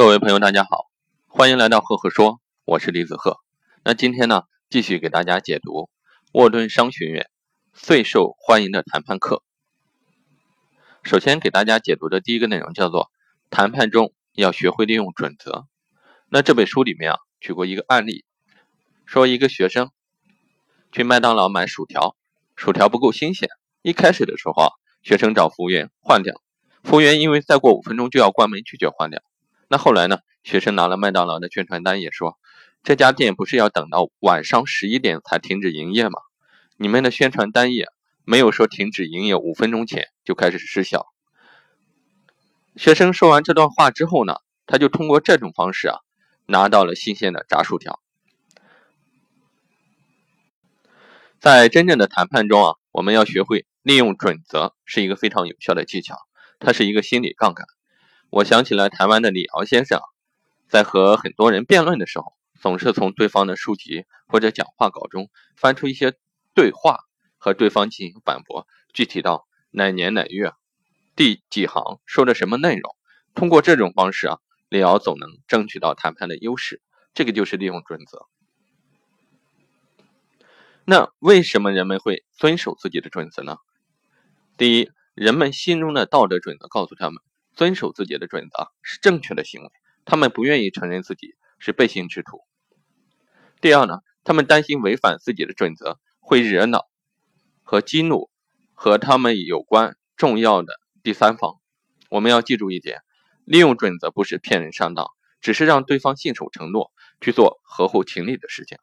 [0.00, 0.86] 各位朋友，大家好，
[1.26, 3.36] 欢迎来到赫赫说，我是李子赫。
[3.84, 5.90] 那今天呢，继续给大家解读
[6.32, 7.28] 沃顿商学院
[7.74, 9.42] 最受欢迎的谈判课。
[11.02, 13.10] 首先给大家解读的第一个内容叫做
[13.50, 15.66] 谈判中要学会利用准则。
[16.30, 18.24] 那这本书里面啊，举过一个案例，
[19.04, 19.90] 说一个学生
[20.92, 22.16] 去麦当劳买薯条，
[22.56, 23.50] 薯条不够新鲜，
[23.82, 24.68] 一开始的时候啊，
[25.02, 26.40] 学生找服务员换掉，
[26.82, 29.20] 服务员因为再过五分钟就要关门，拒绝换掉。
[29.72, 30.18] 那后来呢？
[30.42, 32.36] 学生拿了麦当劳的宣传单，也说
[32.82, 36.18] 这家店不是要等到晚上十一点才停止营业吗？
[36.76, 37.86] 你们的宣传单页
[38.24, 41.06] 没有说停止营业五分钟前就开始失效。
[42.74, 45.98] 学生说完这段话之后呢，他就通过这种方式啊，
[46.46, 48.00] 拿到了新鲜的炸薯条。
[51.38, 56.16] 在真正的谈判中啊，我们要学会利用准则，是一个非常有效的技巧，
[56.58, 57.66] 它是一个心理杠杆。
[58.30, 60.00] 我想起来，台湾的李敖先生
[60.68, 66.14] 在和很多人辩论的时候，总是从对方的书籍或者讲话稿中翻出一些
[66.54, 67.00] 对话，
[67.38, 68.68] 和对方进行反驳。
[68.92, 70.52] 具体到哪年哪月、
[71.16, 72.94] 第几行说的什么内容，
[73.34, 76.80] 通过这种方式啊，李敖总能争取到谈判的优势。
[77.12, 78.26] 这个就是利用准则。
[80.84, 83.56] 那为什么人们会遵守自己的准则呢？
[84.56, 87.20] 第一，人们心中的道德准则告诉他们。
[87.60, 89.68] 遵守自己的准则是正确的行为，
[90.06, 92.40] 他们不愿意承认自己是背信之徒。
[93.60, 96.88] 第二呢，他们担心违反自己的准则会惹恼
[97.62, 98.30] 和激怒
[98.72, 101.56] 和他们有关重要的第三方。
[102.08, 103.02] 我们要记住一点：
[103.44, 105.08] 利用准则不是骗人上当，
[105.42, 108.78] 只是让对方信守承诺，去做合乎情理的事情。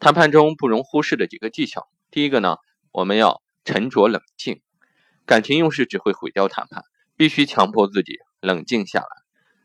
[0.00, 2.56] 谈判中不容忽视的几个技巧，第一个呢，
[2.90, 4.60] 我们要沉着冷静，
[5.24, 6.82] 感情用事只会毁掉谈判。
[7.16, 9.06] 必须强迫自己冷静下来。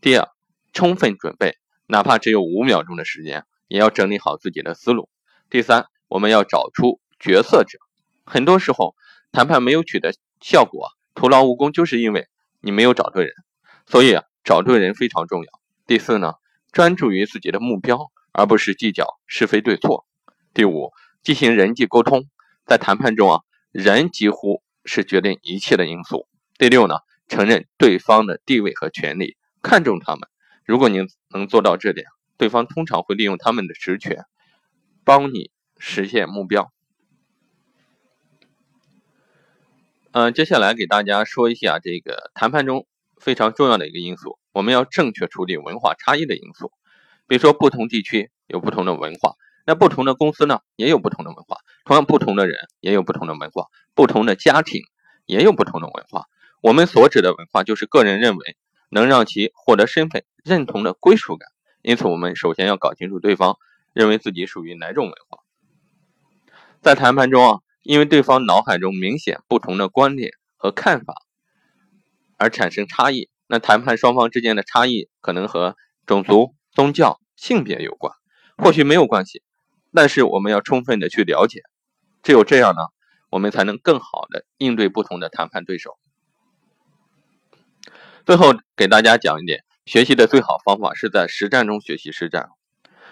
[0.00, 0.28] 第二，
[0.72, 5.08] 充分准备，哪怕只有五秒钟的时间，也要整理好自己的思路。
[5.50, 7.78] 第三，我们要找出决策者。
[8.24, 8.94] 很多时候，
[9.32, 12.28] 谈判没有取得效果，徒劳无功，就是因为
[12.60, 13.32] 你没有找对人。
[13.86, 15.48] 所以，找对人非常重要。
[15.86, 16.34] 第四呢，
[16.72, 20.06] 专注于自己的目标，而不是计较是非对错。
[20.54, 20.92] 第五，
[21.22, 22.24] 进行人际沟通。
[22.66, 23.40] 在谈判中啊，
[23.72, 26.26] 人几乎是决定一切的因素。
[26.56, 26.94] 第六呢？
[27.34, 30.28] 承认对方的地位和权利，看重他们。
[30.64, 32.06] 如果您能做到这点，
[32.36, 34.24] 对方通常会利用他们的职权，
[35.02, 36.70] 帮你实现目标。
[40.12, 42.86] 嗯，接下来给大家说一下这个谈判中
[43.20, 46.70] 非常重要的一个因素，我们要正确处理文化差异的因素。
[47.26, 49.34] 比如说，不同地区有不同的文化，
[49.66, 54.82] 那不同的公司呢也有不同的文化，同样不同的人也有不同的文化，不同的家庭
[55.26, 56.26] 也有不同的文化。
[56.64, 58.56] 我们所指的文化，就是个人认为
[58.88, 61.46] 能让其获得身份认同的归属感。
[61.82, 63.58] 因此，我们首先要搞清楚对方
[63.92, 65.40] 认为自己属于哪种文化。
[66.80, 71.14] 在谈判中啊，因为对方脑海中明显不同的观点和看法
[72.38, 73.28] 而产生差异。
[73.46, 75.76] 那谈判双方之间的差异可能和
[76.06, 78.14] 种族、宗教、性别有关，
[78.56, 79.42] 或许没有关系，
[79.92, 81.60] 但是我们要充分的去了解。
[82.22, 82.80] 只有这样呢，
[83.28, 85.98] 我们才能更好的应对不同的谈判对手。
[88.26, 92.48] 最后给大家讲一点，学习的最好方法是在实战中学习实战。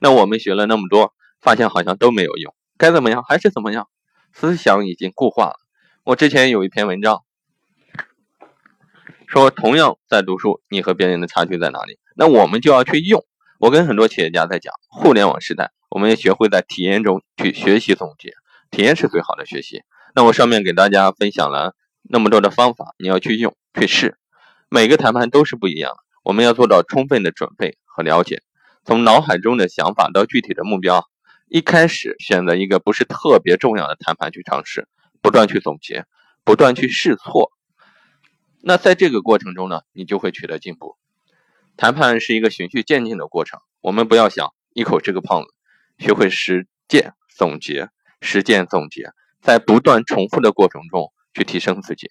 [0.00, 3.86] 那我们学了那么多，发现好像都没有用，该怎么样还是怎么样，
[4.32, 5.56] 思想已经固化了。
[6.04, 7.22] 我之前有一篇文章
[9.26, 11.98] 说，同样在读书，你和别人的差距在哪里？
[12.16, 13.22] 那我们就要去用。
[13.60, 18.32] 我跟很多企业家在讲，互联网时代，我们要学会在体验中去学习总结，
[18.70, 19.82] 体验是最好的学习。
[20.14, 24.16] 那我上面给大家分享了那么多的方法，你要去用去试。
[24.74, 28.42] 每个谈判都是不一样的，我们要做到充分的准备和了解，
[28.84, 31.08] 从脑海中的想法到具体的目标，
[31.46, 34.88] 一开始选择一个不是特别重要的谈判去尝试，
[35.22, 36.06] 不断去总结，
[36.42, 37.52] 不断去试错。
[38.62, 40.96] 那在这个过程中呢，你就会取得进步。
[41.76, 45.54] 谈判是一个循序渐进的过程，我们不要想一口吃个胖子，
[46.04, 52.08] 学会实践总结，实践总结，在不断重复的过程中去提升自己。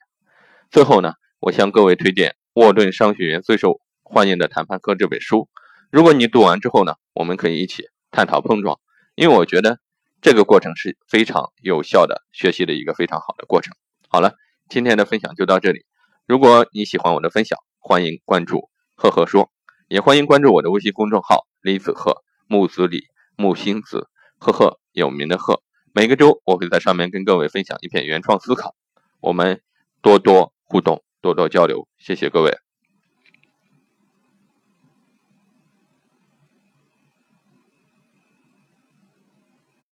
[0.71, 2.37] 最后呢，我向各位推荐。
[2.53, 5.49] 沃顿商学院最受欢迎的谈判课这本书，
[5.89, 8.79] 如果你读完之后呢，我们可以一起探讨碰撞，
[9.15, 9.79] 因为我觉得
[10.21, 13.73] 这个过程是非常有效的学习的一个非常好的过程。
[14.07, 14.35] 好了，
[14.69, 15.83] 今天的分享就到这里。
[16.27, 19.49] 如果你喜欢我的分享，欢迎关注赫赫说，
[19.87, 25.63] 也欢迎关注我的微信公众号李子赫木子李木星子赫赫有名的赫。
[25.91, 28.75] 每个周我会在上面跟各位分享一篇原创思考，
[29.21, 29.63] 我们
[30.03, 31.03] 多多互动。
[31.23, 32.62] 多多交流，谢谢各位。